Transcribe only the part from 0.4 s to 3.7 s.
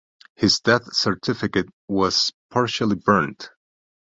death certificate was partially burnt.